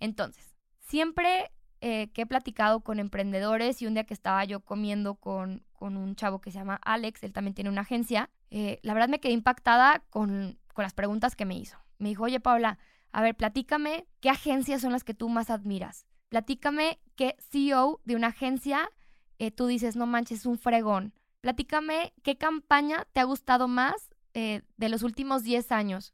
Entonces, 0.00 0.54
siempre 0.80 1.50
eh, 1.80 2.08
que 2.12 2.22
he 2.22 2.26
platicado 2.26 2.80
con 2.80 2.98
emprendedores 2.98 3.80
y 3.80 3.86
un 3.86 3.94
día 3.94 4.04
que 4.04 4.14
estaba 4.14 4.44
yo 4.44 4.60
comiendo 4.60 5.14
con, 5.14 5.64
con 5.72 5.96
un 5.96 6.16
chavo 6.16 6.40
que 6.40 6.50
se 6.50 6.58
llama 6.58 6.80
Alex, 6.84 7.22
él 7.22 7.32
también 7.32 7.54
tiene 7.54 7.70
una 7.70 7.82
agencia, 7.82 8.30
eh, 8.50 8.78
la 8.82 8.94
verdad 8.94 9.08
me 9.08 9.20
quedé 9.20 9.32
impactada 9.32 10.04
con, 10.10 10.58
con 10.74 10.82
las 10.82 10.94
preguntas 10.94 11.36
que 11.36 11.44
me 11.44 11.56
hizo. 11.56 11.78
Me 11.98 12.08
dijo, 12.10 12.24
oye 12.24 12.40
Paula, 12.40 12.78
a 13.16 13.22
ver, 13.22 13.34
platícame 13.34 14.06
qué 14.20 14.28
agencias 14.28 14.82
son 14.82 14.92
las 14.92 15.02
que 15.02 15.14
tú 15.14 15.30
más 15.30 15.48
admiras. 15.48 16.04
Platícame 16.28 17.00
qué 17.14 17.34
CEO 17.38 18.02
de 18.04 18.14
una 18.14 18.26
agencia 18.26 18.90
eh, 19.38 19.50
tú 19.50 19.66
dices, 19.66 19.96
no 19.96 20.04
manches, 20.04 20.40
es 20.40 20.46
un 20.46 20.58
fregón. 20.58 21.14
Platícame 21.40 22.12
qué 22.22 22.36
campaña 22.36 23.06
te 23.14 23.20
ha 23.20 23.24
gustado 23.24 23.68
más 23.68 24.10
eh, 24.34 24.64
de 24.76 24.90
los 24.90 25.02
últimos 25.02 25.44
10 25.44 25.72
años. 25.72 26.12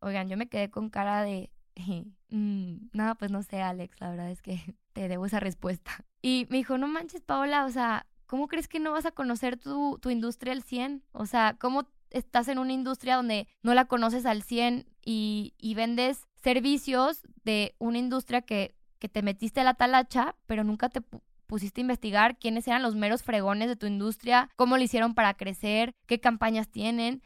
Oigan, 0.00 0.28
yo 0.28 0.36
me 0.36 0.50
quedé 0.50 0.70
con 0.70 0.90
cara 0.90 1.22
de, 1.22 1.50
Mm, 2.28 2.88
no, 2.92 3.14
pues 3.16 3.30
no 3.30 3.42
sé, 3.42 3.62
Alex, 3.62 3.98
la 4.00 4.10
verdad 4.10 4.30
es 4.30 4.42
que 4.42 4.58
te 4.92 5.08
debo 5.08 5.24
esa 5.24 5.40
respuesta. 5.40 6.04
Y 6.20 6.46
me 6.50 6.58
dijo, 6.58 6.76
no 6.76 6.86
manches, 6.86 7.22
Paola, 7.22 7.64
o 7.64 7.70
sea, 7.70 8.06
¿cómo 8.26 8.46
crees 8.46 8.68
que 8.68 8.78
no 8.78 8.92
vas 8.92 9.06
a 9.06 9.12
conocer 9.12 9.56
tu, 9.56 9.98
tu 10.02 10.10
industria 10.10 10.52
al 10.52 10.62
100? 10.62 11.02
O 11.12 11.24
sea, 11.24 11.56
¿cómo 11.58 11.88
estás 12.12 12.48
en 12.48 12.58
una 12.58 12.72
industria 12.72 13.16
donde 13.16 13.48
no 13.62 13.74
la 13.74 13.86
conoces 13.86 14.26
al 14.26 14.42
100 14.42 14.86
y, 15.04 15.54
y 15.58 15.74
vendes 15.74 16.26
servicios 16.42 17.22
de 17.44 17.74
una 17.78 17.98
industria 17.98 18.42
que, 18.42 18.74
que 18.98 19.08
te 19.08 19.22
metiste 19.22 19.60
a 19.60 19.64
la 19.64 19.74
talacha, 19.74 20.36
pero 20.46 20.64
nunca 20.64 20.88
te 20.88 21.02
pusiste 21.46 21.80
a 21.80 21.82
investigar 21.82 22.38
quiénes 22.38 22.66
eran 22.66 22.82
los 22.82 22.94
meros 22.94 23.22
fregones 23.22 23.68
de 23.68 23.76
tu 23.76 23.86
industria, 23.86 24.48
cómo 24.56 24.76
lo 24.76 24.82
hicieron 24.82 25.14
para 25.14 25.34
crecer, 25.34 25.94
qué 26.06 26.20
campañas 26.20 26.70
tienen. 26.70 27.22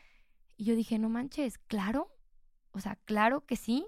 Y 0.57 0.65
yo 0.65 0.75
dije, 0.75 0.99
no 0.99 1.09
manches, 1.09 1.59
claro, 1.59 2.11
o 2.73 2.81
sea, 2.81 2.97
claro 3.05 3.47
que 3.47 3.57
sí. 3.57 3.87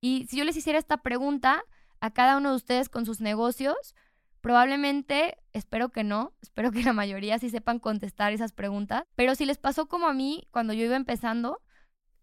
Y 0.00 0.26
si 0.28 0.36
yo 0.36 0.44
les 0.44 0.56
hiciera 0.56 0.78
esta 0.78 0.98
pregunta 0.98 1.62
a 2.00 2.10
cada 2.10 2.36
uno 2.36 2.50
de 2.50 2.56
ustedes 2.56 2.88
con 2.88 3.06
sus 3.06 3.20
negocios, 3.20 3.94
probablemente, 4.40 5.38
espero 5.52 5.90
que 5.90 6.04
no, 6.04 6.32
espero 6.40 6.72
que 6.72 6.82
la 6.82 6.92
mayoría 6.92 7.38
sí 7.38 7.50
sepan 7.50 7.78
contestar 7.78 8.32
esas 8.32 8.52
preguntas, 8.52 9.04
pero 9.14 9.34
si 9.34 9.44
les 9.44 9.58
pasó 9.58 9.88
como 9.88 10.06
a 10.08 10.14
mí 10.14 10.48
cuando 10.50 10.72
yo 10.72 10.84
iba 10.84 10.96
empezando, 10.96 11.60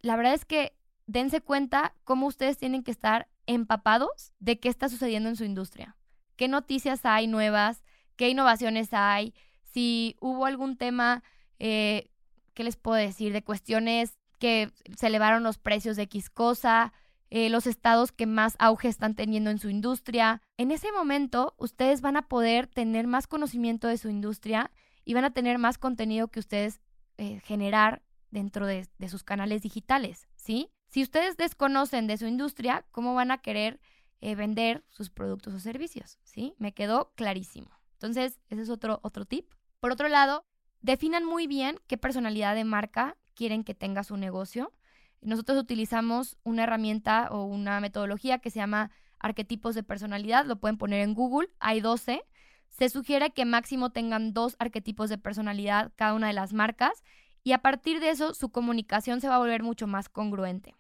la 0.01 0.15
verdad 0.15 0.33
es 0.33 0.45
que 0.45 0.75
dense 1.05 1.41
cuenta 1.41 1.95
cómo 2.03 2.27
ustedes 2.27 2.57
tienen 2.57 2.83
que 2.83 2.91
estar 2.91 3.27
empapados 3.45 4.33
de 4.39 4.59
qué 4.59 4.69
está 4.69 4.89
sucediendo 4.89 5.29
en 5.29 5.35
su 5.35 5.45
industria. 5.45 5.95
¿Qué 6.35 6.47
noticias 6.47 7.05
hay 7.05 7.27
nuevas? 7.27 7.83
¿Qué 8.15 8.29
innovaciones 8.29 8.89
hay? 8.91 9.33
Si 9.63 10.15
hubo 10.19 10.45
algún 10.45 10.77
tema, 10.77 11.23
eh, 11.59 12.09
¿qué 12.53 12.63
les 12.63 12.75
puedo 12.75 12.97
decir? 12.97 13.33
De 13.33 13.43
cuestiones 13.43 14.17
que 14.37 14.71
se 14.95 15.07
elevaron 15.07 15.43
los 15.43 15.57
precios 15.57 15.95
de 15.95 16.03
X 16.03 16.29
cosa, 16.29 16.93
eh, 17.29 17.49
los 17.49 17.67
estados 17.67 18.11
que 18.11 18.25
más 18.25 18.55
auge 18.59 18.87
están 18.87 19.15
teniendo 19.15 19.49
en 19.49 19.59
su 19.59 19.69
industria. 19.69 20.41
En 20.57 20.71
ese 20.71 20.91
momento, 20.91 21.55
ustedes 21.57 22.01
van 22.01 22.17
a 22.17 22.27
poder 22.27 22.67
tener 22.67 23.07
más 23.07 23.27
conocimiento 23.27 23.87
de 23.87 23.97
su 23.97 24.09
industria 24.09 24.71
y 25.03 25.13
van 25.13 25.25
a 25.25 25.31
tener 25.31 25.57
más 25.57 25.77
contenido 25.77 26.29
que 26.29 26.39
ustedes 26.39 26.81
eh, 27.17 27.39
generar 27.43 28.03
dentro 28.31 28.65
de, 28.67 28.87
sus 29.09 29.23
canales 29.23 29.61
digitales, 29.61 30.27
¿sí? 30.35 30.69
Si 30.87 31.01
ustedes 31.01 31.37
desconocen 31.37 32.07
de 32.07 32.17
su 32.17 32.27
industria, 32.27 32.85
¿cómo 32.91 33.13
van 33.13 33.31
a 33.31 33.39
querer 33.39 33.79
eh, 34.21 34.35
vender 34.35 34.83
sus 34.89 35.09
productos 35.09 35.53
o 35.53 35.59
servicios? 35.59 36.17
¿Sí? 36.23 36.53
Me 36.57 36.73
quedó 36.73 37.11
clarísimo. 37.15 37.69
Entonces, 37.93 38.39
ese 38.49 38.61
es 38.61 38.69
otro, 38.69 38.99
otro 39.03 39.25
tip. 39.25 39.51
Por 39.79 39.91
otro 39.91 40.07
lado, 40.07 40.45
definan 40.81 41.25
muy 41.25 41.47
bien 41.47 41.79
qué 41.87 41.97
personalidad 41.97 42.55
de 42.55 42.63
marca 42.63 43.17
quieren 43.33 43.63
que 43.63 43.75
tenga 43.75 44.03
su 44.03 44.17
negocio. 44.17 44.71
Nosotros 45.27 45.57
utilizamos 45.57 46.37
una 46.43 46.63
herramienta 46.63 47.27
o 47.31 47.43
una 47.43 47.81
metodología 47.81 48.39
que 48.39 48.49
se 48.49 48.59
llama 48.59 48.91
arquetipos 49.19 49.75
de 49.75 49.83
personalidad. 49.83 50.45
Lo 50.45 50.55
pueden 50.55 50.77
poner 50.77 51.01
en 51.01 51.13
Google. 51.13 51.49
Hay 51.59 51.81
12. 51.81 52.23
Se 52.69 52.87
sugiere 52.87 53.31
que 53.31 53.43
máximo 53.43 53.89
tengan 53.89 54.31
dos 54.33 54.55
arquetipos 54.57 55.09
de 55.09 55.17
personalidad 55.17 55.91
cada 55.97 56.13
una 56.13 56.27
de 56.27 56.33
las 56.33 56.53
marcas 56.53 57.03
y 57.43 57.51
a 57.51 57.57
partir 57.57 57.99
de 57.99 58.09
eso 58.09 58.33
su 58.33 58.49
comunicación 58.49 59.19
se 59.19 59.27
va 59.27 59.35
a 59.35 59.39
volver 59.39 59.63
mucho 59.63 59.85
más 59.85 60.07
congruente. 60.07 60.75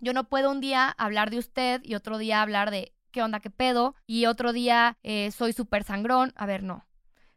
Yo 0.00 0.14
no 0.14 0.24
puedo 0.24 0.50
un 0.50 0.62
día 0.62 0.88
hablar 0.96 1.28
de 1.28 1.38
usted 1.38 1.82
y 1.84 1.96
otro 1.96 2.16
día 2.16 2.40
hablar 2.40 2.70
de 2.70 2.94
qué 3.10 3.22
onda, 3.22 3.40
qué 3.40 3.50
pedo, 3.50 3.94
y 4.06 4.24
otro 4.24 4.54
día 4.54 4.96
eh, 5.02 5.30
soy 5.32 5.52
súper 5.52 5.84
sangrón. 5.84 6.32
A 6.34 6.46
ver, 6.46 6.62
no. 6.62 6.85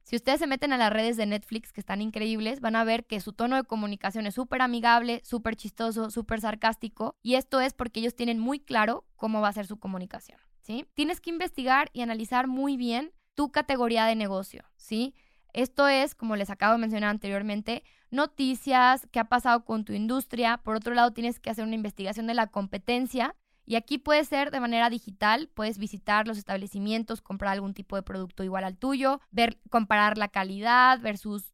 Si 0.10 0.16
ustedes 0.16 0.40
se 0.40 0.48
meten 0.48 0.74
a 0.74 0.78
las 0.78 0.92
redes 0.92 1.18
de 1.18 1.28
Netflix, 1.28 1.72
que 1.72 1.82
están 1.82 2.02
increíbles, 2.02 2.62
van 2.62 2.76
a 2.76 2.84
ver 2.84 3.06
que 3.06 3.20
su 3.20 3.32
tono 3.32 3.58
de 3.58 3.64
comunicación 3.64 4.26
es 4.26 4.34
súper 4.34 4.64
amigable, 4.64 5.22
súper 5.24 5.56
chistoso, 5.56 6.10
súper 6.10 6.42
sarcástico, 6.42 7.16
y 7.22 7.36
esto 7.36 7.62
es 7.62 7.76
porque 7.76 8.00
ellos 8.00 8.16
tienen 8.16 8.40
muy 8.40 8.60
claro 8.60 9.06
cómo 9.18 9.40
va 9.40 9.50
a 9.50 9.54
ser 9.54 9.68
su 9.68 9.78
comunicación, 9.78 10.40
¿sí? 10.64 10.88
Tienes 10.96 11.22
que 11.22 11.30
investigar 11.30 11.92
y 11.94 12.02
analizar 12.02 12.48
muy 12.48 12.76
bien 12.76 13.12
tu 13.36 13.52
categoría 13.52 14.06
de 14.06 14.16
negocio, 14.16 14.64
¿sí? 14.78 15.14
Esto 15.54 15.88
es, 15.88 16.16
como 16.16 16.36
les 16.36 16.50
acabo 16.50 16.74
de 16.74 16.80
mencionar 16.80 17.12
anteriormente, 17.12 17.84
noticias, 18.10 19.08
qué 19.12 19.20
ha 19.20 19.26
pasado 19.26 19.64
con 19.64 19.86
tu 19.86 19.94
industria. 19.94 20.58
Por 20.58 20.76
otro 20.76 20.96
lado, 20.96 21.12
tienes 21.12 21.40
que 21.40 21.52
hacer 21.52 21.66
una 21.66 21.76
investigación 21.76 22.26
de 22.26 22.34
la 22.34 22.48
competencia. 22.48 23.36
Y 23.70 23.76
aquí 23.76 24.00
puede 24.00 24.26
ser 24.26 24.50
de 24.50 24.60
manera 24.60 24.90
digital, 24.90 25.48
puedes 25.54 25.78
visitar 25.78 26.28
los 26.28 26.40
establecimientos, 26.40 27.22
comprar 27.22 27.54
algún 27.54 27.76
tipo 27.76 27.96
de 27.96 28.02
producto 28.02 28.44
igual 28.44 28.64
al 28.64 28.76
tuyo, 28.76 29.22
ver, 29.30 29.60
comparar 29.70 30.18
la 30.18 30.28
calidad 30.28 31.00
versus 31.02 31.54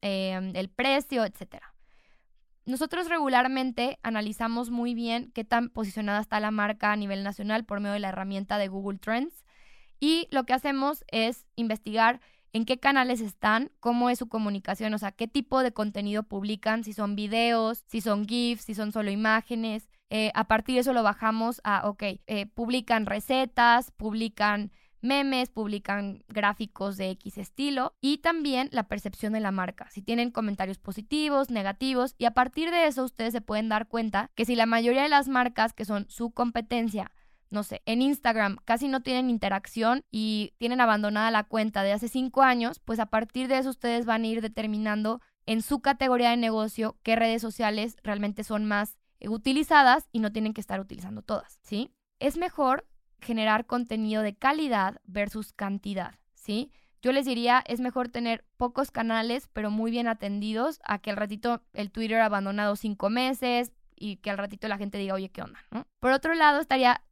em, 0.00 0.56
el 0.56 0.70
precio, 0.70 1.26
etc. 1.26 1.56
Nosotros 2.64 3.10
regularmente 3.10 3.98
analizamos 4.02 4.70
muy 4.70 4.94
bien 4.94 5.30
qué 5.34 5.44
tan 5.44 5.68
posicionada 5.68 6.22
está 6.22 6.40
la 6.40 6.50
marca 6.50 6.92
a 6.92 6.96
nivel 6.96 7.22
nacional 7.22 7.66
por 7.66 7.80
medio 7.80 7.92
de 7.92 8.00
la 8.00 8.08
herramienta 8.08 8.56
de 8.56 8.68
Google 8.68 8.98
Trends 8.98 9.44
y 10.00 10.28
lo 10.30 10.44
que 10.44 10.54
hacemos 10.54 11.04
es 11.08 11.44
investigar 11.56 12.22
en 12.54 12.64
qué 12.64 12.80
canales 12.80 13.20
están, 13.20 13.70
cómo 13.80 14.08
es 14.08 14.18
su 14.18 14.30
comunicación, 14.30 14.94
o 14.94 14.98
sea, 14.98 15.12
qué 15.12 15.28
tipo 15.28 15.62
de 15.62 15.72
contenido 15.72 16.22
publican, 16.22 16.84
si 16.84 16.94
son 16.94 17.16
videos, 17.16 17.84
si 17.86 18.00
son 18.00 18.26
GIFs, 18.26 18.64
si 18.64 18.74
son 18.74 18.92
solo 18.92 19.10
imágenes. 19.10 19.90
Eh, 20.10 20.30
a 20.34 20.44
partir 20.48 20.76
de 20.76 20.80
eso 20.80 20.92
lo 20.92 21.02
bajamos 21.02 21.60
a, 21.64 21.88
ok, 21.88 22.02
eh, 22.26 22.46
publican 22.46 23.06
recetas, 23.06 23.90
publican 23.90 24.72
memes, 25.00 25.50
publican 25.50 26.24
gráficos 26.28 26.96
de 26.96 27.10
X 27.10 27.38
estilo 27.38 27.94
y 28.00 28.18
también 28.18 28.68
la 28.72 28.88
percepción 28.88 29.32
de 29.32 29.40
la 29.40 29.52
marca, 29.52 29.88
si 29.90 30.02
tienen 30.02 30.30
comentarios 30.30 30.78
positivos, 30.78 31.50
negativos 31.50 32.14
y 32.18 32.24
a 32.24 32.32
partir 32.32 32.70
de 32.70 32.86
eso 32.86 33.04
ustedes 33.04 33.32
se 33.32 33.40
pueden 33.40 33.68
dar 33.68 33.86
cuenta 33.86 34.30
que 34.34 34.44
si 34.44 34.56
la 34.56 34.66
mayoría 34.66 35.02
de 35.02 35.08
las 35.08 35.28
marcas 35.28 35.72
que 35.72 35.84
son 35.84 36.06
su 36.08 36.30
competencia 36.32 37.12
no 37.50 37.62
sé, 37.62 37.82
en 37.86 38.02
Instagram 38.02 38.58
casi 38.64 38.88
no 38.88 39.02
tienen 39.02 39.30
interacción 39.30 40.04
y 40.10 40.52
tienen 40.58 40.80
abandonada 40.80 41.30
la 41.30 41.44
cuenta 41.44 41.82
de 41.82 41.92
hace 41.92 42.08
cinco 42.08 42.42
años, 42.42 42.78
pues 42.78 42.98
a 42.98 43.06
partir 43.06 43.48
de 43.48 43.58
eso 43.58 43.70
ustedes 43.70 44.04
van 44.04 44.24
a 44.24 44.26
ir 44.26 44.42
determinando 44.42 45.20
en 45.46 45.62
su 45.62 45.80
categoría 45.80 46.30
de 46.30 46.36
negocio 46.36 46.98
qué 47.02 47.16
redes 47.16 47.40
sociales 47.40 47.96
realmente 48.02 48.44
son 48.44 48.66
más 48.66 48.98
utilizadas 49.26 50.08
y 50.12 50.20
no 50.20 50.32
tienen 50.32 50.54
que 50.54 50.60
estar 50.60 50.80
utilizando 50.80 51.22
todas, 51.22 51.58
¿sí? 51.62 51.90
Es 52.18 52.36
mejor 52.36 52.86
generar 53.20 53.66
contenido 53.66 54.22
de 54.22 54.36
calidad 54.36 55.00
versus 55.04 55.52
cantidad, 55.52 56.14
¿sí? 56.34 56.70
Yo 57.00 57.12
les 57.12 57.26
diría, 57.26 57.62
es 57.66 57.80
mejor 57.80 58.08
tener 58.08 58.44
pocos 58.56 58.90
canales, 58.90 59.48
pero 59.52 59.70
muy 59.70 59.90
bien 59.90 60.08
atendidos, 60.08 60.80
a 60.84 60.98
que 60.98 61.10
al 61.10 61.16
ratito 61.16 61.62
el 61.72 61.90
Twitter 61.90 62.20
abandonado 62.20 62.74
cinco 62.74 63.08
meses 63.08 63.72
y 63.94 64.16
que 64.16 64.30
al 64.30 64.38
ratito 64.38 64.66
la 64.68 64.78
gente 64.78 64.98
diga, 64.98 65.14
oye, 65.14 65.30
¿qué 65.30 65.42
onda? 65.42 65.60
¿no? 65.70 65.86
Por 66.00 66.12
otro 66.12 66.34
lado, 66.34 66.60
estaría 66.60 67.02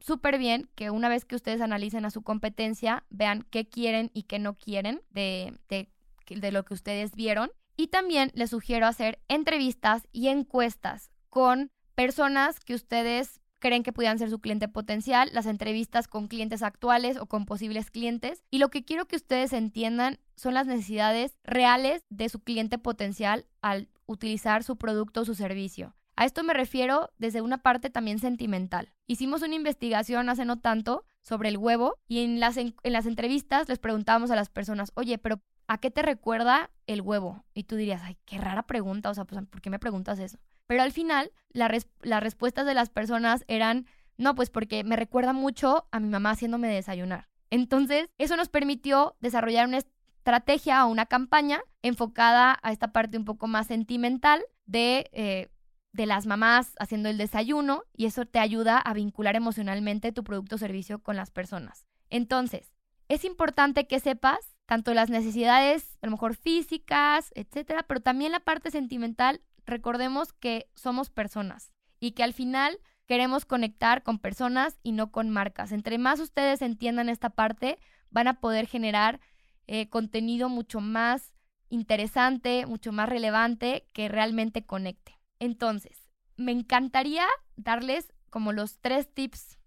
súper 0.00 0.38
bien 0.38 0.68
que 0.74 0.90
una 0.90 1.08
vez 1.08 1.24
que 1.24 1.36
ustedes 1.36 1.60
analicen 1.60 2.04
a 2.04 2.10
su 2.10 2.22
competencia, 2.22 3.04
vean 3.10 3.46
qué 3.50 3.68
quieren 3.68 4.10
y 4.14 4.24
qué 4.24 4.38
no 4.38 4.56
quieren 4.56 5.02
de, 5.10 5.58
de, 5.68 6.52
lo 6.52 6.64
que 6.64 6.74
ustedes 6.74 7.14
vieron. 7.14 7.50
Y 7.76 7.88
también 7.88 8.30
les 8.34 8.50
sugiero 8.50 8.86
hacer 8.86 9.20
entrevistas 9.28 10.06
y 10.12 10.28
encuestas 10.28 11.10
con 11.30 11.70
personas 11.94 12.60
que 12.60 12.74
ustedes 12.74 13.40
creen 13.60 13.82
que 13.82 13.92
pudieran 13.92 14.18
ser 14.18 14.30
su 14.30 14.40
cliente 14.40 14.68
potencial, 14.68 15.30
las 15.32 15.46
entrevistas 15.46 16.08
con 16.08 16.28
clientes 16.28 16.62
actuales 16.62 17.16
o 17.18 17.26
con 17.26 17.46
posibles 17.46 17.90
clientes. 17.90 18.42
Y 18.50 18.58
lo 18.58 18.70
que 18.70 18.84
quiero 18.84 19.06
que 19.06 19.16
ustedes 19.16 19.52
entiendan 19.52 20.18
son 20.34 20.54
las 20.54 20.66
necesidades 20.66 21.36
reales 21.44 22.02
de 22.08 22.28
su 22.28 22.40
cliente 22.40 22.78
potencial 22.78 23.46
al 23.60 23.88
utilizar 24.06 24.64
su 24.64 24.76
producto 24.76 25.20
o 25.20 25.24
su 25.24 25.34
servicio. 25.34 25.94
A 26.16 26.24
esto 26.24 26.42
me 26.42 26.52
refiero 26.52 27.10
desde 27.18 27.40
una 27.40 27.58
parte 27.58 27.88
también 27.88 28.18
sentimental. 28.18 28.92
Hicimos 29.06 29.42
una 29.42 29.54
investigación 29.54 30.28
hace 30.28 30.44
no 30.44 30.58
tanto 30.58 31.04
sobre 31.22 31.48
el 31.48 31.56
huevo 31.56 31.96
y 32.08 32.24
en 32.24 32.40
las, 32.40 32.56
en, 32.56 32.74
las 32.82 33.06
entrevistas 33.06 33.68
les 33.68 33.78
preguntábamos 33.78 34.30
a 34.30 34.36
las 34.36 34.50
personas, 34.50 34.92
oye, 34.94 35.18
pero 35.18 35.40
¿a 35.70 35.78
qué 35.78 35.92
te 35.92 36.02
recuerda 36.02 36.68
el 36.88 37.00
huevo? 37.00 37.44
Y 37.54 37.62
tú 37.62 37.76
dirías, 37.76 38.02
ay, 38.04 38.16
qué 38.24 38.38
rara 38.38 38.64
pregunta, 38.64 39.08
o 39.08 39.14
sea, 39.14 39.24
pues, 39.24 39.40
¿por 39.48 39.60
qué 39.60 39.70
me 39.70 39.78
preguntas 39.78 40.18
eso? 40.18 40.36
Pero 40.66 40.82
al 40.82 40.90
final, 40.90 41.30
las 41.52 42.22
respuestas 42.22 42.66
de 42.66 42.74
las 42.74 42.90
personas 42.90 43.44
eran, 43.46 43.86
no, 44.18 44.34
pues 44.34 44.50
porque 44.50 44.82
me 44.82 44.96
recuerda 44.96 45.32
mucho 45.32 45.86
a 45.92 46.00
mi 46.00 46.08
mamá 46.08 46.32
haciéndome 46.32 46.66
desayunar. 46.66 47.28
Entonces, 47.50 48.08
eso 48.18 48.36
nos 48.36 48.48
permitió 48.48 49.16
desarrollar 49.20 49.68
una 49.68 49.78
estrategia 49.78 50.84
o 50.84 50.90
una 50.90 51.06
campaña 51.06 51.60
enfocada 51.82 52.58
a 52.62 52.72
esta 52.72 52.92
parte 52.92 53.16
un 53.16 53.24
poco 53.24 53.46
más 53.46 53.68
sentimental 53.68 54.42
de 54.66 55.08
eh, 55.12 55.50
de 55.92 56.06
las 56.06 56.26
mamás 56.26 56.74
haciendo 56.78 57.08
el 57.08 57.18
desayuno 57.18 57.82
y 57.96 58.06
eso 58.06 58.24
te 58.24 58.38
ayuda 58.38 58.78
a 58.78 58.94
vincular 58.94 59.34
emocionalmente 59.34 60.12
tu 60.12 60.22
producto 60.22 60.54
o 60.54 60.58
servicio 60.58 61.00
con 61.00 61.16
las 61.16 61.30
personas. 61.30 61.86
Entonces, 62.10 62.72
es 63.08 63.24
importante 63.24 63.88
que 63.88 63.98
sepas 63.98 64.56
tanto 64.70 64.94
las 64.94 65.10
necesidades, 65.10 65.98
a 66.00 66.06
lo 66.06 66.12
mejor 66.12 66.36
físicas, 66.36 67.32
etcétera, 67.34 67.82
pero 67.82 67.98
también 67.98 68.30
la 68.30 68.38
parte 68.38 68.70
sentimental. 68.70 69.40
Recordemos 69.66 70.32
que 70.32 70.70
somos 70.76 71.10
personas 71.10 71.72
y 71.98 72.12
que 72.12 72.22
al 72.22 72.34
final 72.34 72.78
queremos 73.06 73.44
conectar 73.44 74.04
con 74.04 74.20
personas 74.20 74.78
y 74.84 74.92
no 74.92 75.10
con 75.10 75.28
marcas. 75.28 75.72
Entre 75.72 75.98
más 75.98 76.20
ustedes 76.20 76.62
entiendan 76.62 77.08
esta 77.08 77.30
parte, 77.30 77.80
van 78.10 78.28
a 78.28 78.38
poder 78.38 78.68
generar 78.68 79.18
eh, 79.66 79.88
contenido 79.88 80.48
mucho 80.48 80.80
más 80.80 81.34
interesante, 81.68 82.64
mucho 82.66 82.92
más 82.92 83.08
relevante 83.08 83.88
que 83.92 84.08
realmente 84.08 84.64
conecte. 84.64 85.18
Entonces, 85.40 86.08
me 86.36 86.52
encantaría 86.52 87.26
darles 87.56 88.12
como 88.30 88.52
los 88.52 88.78
tres 88.78 89.12
tips 89.12 89.58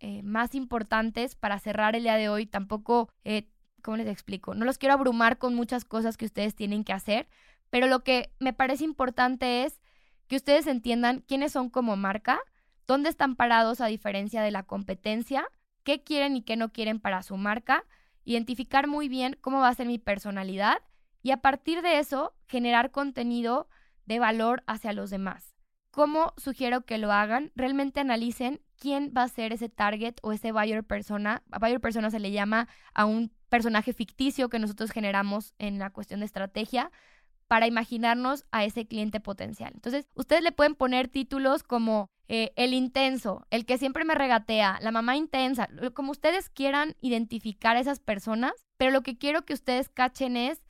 eh, 0.00 0.22
más 0.22 0.54
importantes 0.54 1.34
para 1.34 1.58
cerrar 1.58 1.94
el 1.94 2.04
día 2.04 2.16
de 2.16 2.30
hoy. 2.30 2.46
Tampoco, 2.46 3.10
eh, 3.24 3.50
¿cómo 3.82 3.96
les 3.96 4.08
explico? 4.08 4.54
No 4.54 4.64
los 4.64 4.78
quiero 4.78 4.94
abrumar 4.94 5.38
con 5.38 5.54
muchas 5.54 5.84
cosas 5.84 6.16
que 6.16 6.24
ustedes 6.24 6.54
tienen 6.54 6.84
que 6.84 6.92
hacer, 6.92 7.28
pero 7.70 7.86
lo 7.86 8.02
que 8.04 8.30
me 8.38 8.52
parece 8.52 8.84
importante 8.84 9.64
es 9.64 9.80
que 10.28 10.36
ustedes 10.36 10.66
entiendan 10.66 11.20
quiénes 11.26 11.52
son 11.52 11.70
como 11.70 11.96
marca, 11.96 12.40
dónde 12.86 13.10
están 13.10 13.36
parados 13.36 13.80
a 13.80 13.86
diferencia 13.86 14.42
de 14.42 14.50
la 14.50 14.64
competencia, 14.64 15.46
qué 15.84 16.02
quieren 16.02 16.36
y 16.36 16.42
qué 16.42 16.56
no 16.56 16.72
quieren 16.72 17.00
para 17.00 17.22
su 17.22 17.36
marca, 17.36 17.84
identificar 18.24 18.88
muy 18.88 19.08
bien 19.08 19.38
cómo 19.40 19.60
va 19.60 19.68
a 19.68 19.74
ser 19.74 19.86
mi 19.86 19.98
personalidad 19.98 20.78
y 21.22 21.30
a 21.30 21.38
partir 21.38 21.82
de 21.82 21.98
eso 21.98 22.34
generar 22.46 22.90
contenido 22.90 23.68
de 24.04 24.18
valor 24.18 24.62
hacia 24.66 24.92
los 24.92 25.10
demás. 25.10 25.54
¿Cómo 25.90 26.34
sugiero 26.36 26.82
que 26.82 26.98
lo 26.98 27.10
hagan? 27.10 27.52
Realmente 27.54 28.00
analicen 28.00 28.60
quién 28.78 29.12
va 29.16 29.22
a 29.22 29.28
ser 29.28 29.52
ese 29.52 29.68
target 29.68 30.16
o 30.22 30.32
ese 30.32 30.52
buyer 30.52 30.84
persona. 30.84 31.42
A 31.50 31.58
buyer 31.58 31.80
persona 31.80 32.10
se 32.10 32.20
le 32.20 32.32
llama 32.32 32.68
a 32.94 33.06
un 33.06 33.32
personaje 33.48 33.92
ficticio 33.92 34.48
que 34.48 34.58
nosotros 34.58 34.90
generamos 34.90 35.54
en 35.58 35.78
la 35.78 35.90
cuestión 35.90 36.20
de 36.20 36.26
estrategia 36.26 36.90
para 37.48 37.66
imaginarnos 37.66 38.44
a 38.50 38.64
ese 38.64 38.86
cliente 38.86 39.20
potencial. 39.20 39.72
Entonces, 39.74 40.06
ustedes 40.14 40.42
le 40.42 40.52
pueden 40.52 40.74
poner 40.74 41.08
títulos 41.08 41.62
como 41.62 42.10
eh, 42.28 42.52
el 42.56 42.74
intenso, 42.74 43.46
el 43.50 43.64
que 43.66 43.78
siempre 43.78 44.04
me 44.04 44.16
regatea, 44.16 44.78
la 44.82 44.90
mamá 44.90 45.16
intensa, 45.16 45.68
como 45.94 46.10
ustedes 46.10 46.50
quieran 46.50 46.96
identificar 47.00 47.76
a 47.76 47.80
esas 47.80 48.00
personas, 48.00 48.52
pero 48.76 48.90
lo 48.90 49.02
que 49.02 49.16
quiero 49.16 49.44
que 49.44 49.54
ustedes 49.54 49.88
cachen 49.88 50.36
es 50.36 50.60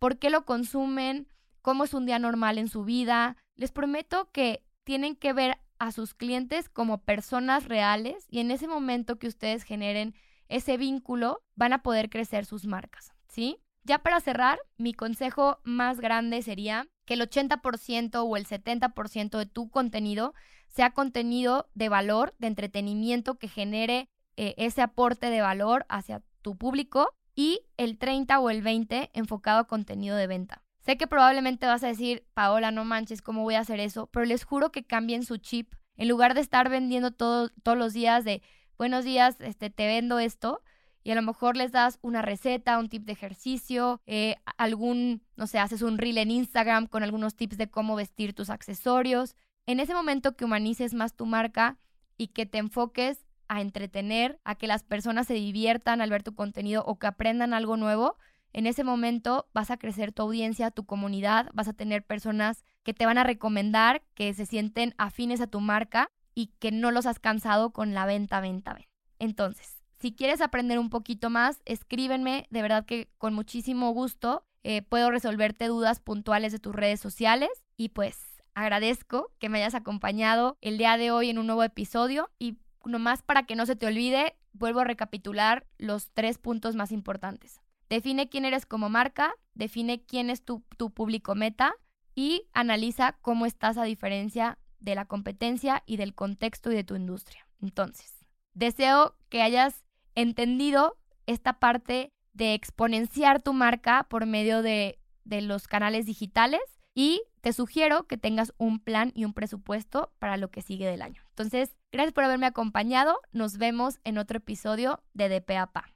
por 0.00 0.18
qué 0.18 0.28
lo 0.28 0.44
consumen, 0.44 1.28
cómo 1.62 1.84
es 1.84 1.94
un 1.94 2.04
día 2.04 2.18
normal 2.18 2.58
en 2.58 2.68
su 2.68 2.84
vida. 2.84 3.36
Les 3.54 3.70
prometo 3.70 4.28
que 4.32 4.64
tienen 4.82 5.14
que 5.14 5.32
ver 5.32 5.58
a 5.78 5.92
sus 5.92 6.14
clientes 6.14 6.68
como 6.68 6.98
personas 6.98 7.66
reales 7.66 8.26
y 8.28 8.40
en 8.40 8.50
ese 8.50 8.66
momento 8.66 9.18
que 9.18 9.28
ustedes 9.28 9.62
generen 9.62 10.14
ese 10.48 10.76
vínculo 10.76 11.40
van 11.54 11.72
a 11.72 11.82
poder 11.82 12.10
crecer 12.10 12.44
sus 12.46 12.66
marcas, 12.66 13.12
¿sí? 13.28 13.58
Ya 13.84 13.98
para 13.98 14.20
cerrar, 14.20 14.58
mi 14.78 14.94
consejo 14.94 15.58
más 15.62 16.00
grande 16.00 16.40
sería 16.42 16.88
que 17.04 17.14
el 17.14 17.20
80% 17.20 18.24
o 18.24 18.36
el 18.36 18.46
70% 18.46 19.38
de 19.38 19.46
tu 19.46 19.68
contenido 19.68 20.34
sea 20.68 20.90
contenido 20.90 21.68
de 21.74 21.88
valor, 21.88 22.34
de 22.38 22.48
entretenimiento 22.48 23.34
que 23.38 23.48
genere 23.48 24.08
eh, 24.36 24.54
ese 24.56 24.82
aporte 24.82 25.30
de 25.30 25.40
valor 25.40 25.84
hacia 25.88 26.22
tu 26.42 26.56
público 26.56 27.10
y 27.34 27.60
el 27.76 27.98
30 27.98 28.40
o 28.40 28.50
el 28.50 28.62
20 28.62 29.10
enfocado 29.12 29.60
a 29.60 29.66
contenido 29.66 30.16
de 30.16 30.26
venta. 30.26 30.62
Sé 30.80 30.96
que 30.96 31.06
probablemente 31.06 31.66
vas 31.66 31.84
a 31.84 31.88
decir, 31.88 32.26
Paola, 32.34 32.70
no 32.70 32.84
manches, 32.84 33.22
¿cómo 33.22 33.42
voy 33.42 33.54
a 33.54 33.60
hacer 33.60 33.80
eso? 33.80 34.08
Pero 34.08 34.26
les 34.26 34.44
juro 34.44 34.70
que 34.70 34.84
cambien 34.84 35.24
su 35.24 35.38
chip. 35.38 35.74
En 35.96 36.08
lugar 36.08 36.34
de 36.34 36.40
estar 36.40 36.68
vendiendo 36.68 37.12
todos 37.12 37.52
los 37.64 37.92
días 37.92 38.24
de, 38.24 38.42
buenos 38.78 39.04
días, 39.04 39.36
este, 39.40 39.70
te 39.70 39.86
vendo 39.86 40.18
esto, 40.18 40.62
y 41.02 41.10
a 41.10 41.14
lo 41.14 41.22
mejor 41.22 41.56
les 41.56 41.70
das 41.70 41.98
una 42.00 42.22
receta, 42.22 42.78
un 42.78 42.88
tip 42.88 43.04
de 43.04 43.12
ejercicio, 43.12 44.00
eh, 44.06 44.36
algún, 44.56 45.22
no 45.36 45.46
sé, 45.46 45.58
haces 45.58 45.82
un 45.82 45.98
reel 45.98 46.18
en 46.18 46.30
Instagram 46.30 46.86
con 46.86 47.02
algunos 47.02 47.36
tips 47.36 47.58
de 47.58 47.68
cómo 47.68 47.94
vestir 47.94 48.32
tus 48.32 48.48
accesorios. 48.48 49.36
En 49.66 49.80
ese 49.80 49.92
momento 49.92 50.34
que 50.34 50.46
humanices 50.46 50.94
más 50.94 51.14
tu 51.14 51.26
marca 51.26 51.78
y 52.16 52.28
que 52.28 52.46
te 52.46 52.56
enfoques 52.56 53.26
a 53.48 53.60
entretener, 53.60 54.40
a 54.44 54.54
que 54.54 54.66
las 54.66 54.82
personas 54.82 55.26
se 55.26 55.34
diviertan 55.34 56.00
al 56.00 56.08
ver 56.08 56.22
tu 56.22 56.34
contenido 56.34 56.82
o 56.86 56.98
que 56.98 57.06
aprendan 57.06 57.52
algo 57.52 57.76
nuevo, 57.76 58.16
en 58.54 58.66
ese 58.66 58.82
momento 58.82 59.48
vas 59.52 59.70
a 59.70 59.76
crecer 59.76 60.12
tu 60.12 60.22
audiencia, 60.22 60.70
tu 60.70 60.86
comunidad, 60.86 61.50
vas 61.52 61.68
a 61.68 61.74
tener 61.74 62.02
personas 62.02 62.64
que 62.82 62.94
te 62.94 63.04
van 63.04 63.18
a 63.18 63.24
recomendar, 63.24 64.02
que 64.14 64.32
se 64.32 64.46
sienten 64.46 64.94
afines 64.96 65.42
a 65.42 65.48
tu 65.48 65.60
marca 65.60 66.08
y 66.34 66.48
que 66.58 66.72
no 66.72 66.90
los 66.90 67.06
has 67.06 67.18
cansado 67.18 67.72
con 67.72 67.94
la 67.94 68.06
venta, 68.06 68.40
venta, 68.40 68.74
venta. 68.74 68.88
Entonces, 69.18 69.78
si 69.98 70.12
quieres 70.12 70.40
aprender 70.40 70.78
un 70.78 70.90
poquito 70.90 71.30
más, 71.30 71.62
escríbenme, 71.64 72.46
de 72.50 72.62
verdad 72.62 72.84
que 72.84 73.08
con 73.18 73.34
muchísimo 73.34 73.90
gusto 73.92 74.44
eh, 74.62 74.82
puedo 74.82 75.10
resolverte 75.10 75.66
dudas 75.66 76.00
puntuales 76.00 76.52
de 76.52 76.58
tus 76.58 76.74
redes 76.74 77.00
sociales 77.00 77.48
y 77.76 77.90
pues 77.90 78.18
agradezco 78.54 79.30
que 79.38 79.48
me 79.48 79.58
hayas 79.58 79.74
acompañado 79.74 80.58
el 80.60 80.78
día 80.78 80.96
de 80.96 81.10
hoy 81.10 81.30
en 81.30 81.38
un 81.38 81.46
nuevo 81.46 81.62
episodio 81.62 82.30
y 82.38 82.58
nomás 82.84 83.22
para 83.22 83.44
que 83.44 83.56
no 83.56 83.66
se 83.66 83.76
te 83.76 83.86
olvide, 83.86 84.36
vuelvo 84.52 84.80
a 84.80 84.84
recapitular 84.84 85.66
los 85.78 86.10
tres 86.10 86.38
puntos 86.38 86.76
más 86.76 86.92
importantes. 86.92 87.60
Define 87.88 88.28
quién 88.28 88.44
eres 88.44 88.66
como 88.66 88.88
marca, 88.88 89.34
define 89.54 90.02
quién 90.02 90.30
es 90.30 90.44
tu, 90.44 90.64
tu 90.76 90.90
público 90.90 91.34
meta 91.34 91.74
y 92.14 92.46
analiza 92.52 93.16
cómo 93.20 93.46
estás 93.46 93.76
a 93.76 93.84
diferencia 93.84 94.58
de 94.84 94.94
la 94.94 95.06
competencia 95.06 95.82
y 95.86 95.96
del 95.96 96.14
contexto 96.14 96.70
y 96.70 96.74
de 96.74 96.84
tu 96.84 96.94
industria. 96.94 97.46
Entonces, 97.60 98.12
deseo 98.52 99.16
que 99.30 99.42
hayas 99.42 99.84
entendido 100.14 100.98
esta 101.26 101.54
parte 101.54 102.10
de 102.34 102.52
exponenciar 102.52 103.40
tu 103.40 103.54
marca 103.54 104.06
por 104.08 104.26
medio 104.26 104.62
de, 104.62 104.98
de 105.24 105.40
los 105.40 105.66
canales 105.66 106.04
digitales 106.04 106.60
y 106.94 107.22
te 107.40 107.52
sugiero 107.52 108.06
que 108.06 108.18
tengas 108.18 108.52
un 108.58 108.78
plan 108.78 109.10
y 109.14 109.24
un 109.24 109.32
presupuesto 109.32 110.12
para 110.18 110.36
lo 110.36 110.50
que 110.50 110.62
sigue 110.62 110.86
del 110.86 111.02
año. 111.02 111.22
Entonces, 111.30 111.74
gracias 111.90 112.12
por 112.12 112.24
haberme 112.24 112.46
acompañado. 112.46 113.20
Nos 113.32 113.56
vemos 113.56 114.00
en 114.04 114.18
otro 114.18 114.38
episodio 114.38 115.02
de 115.14 115.28
DPAPA. 115.28 115.93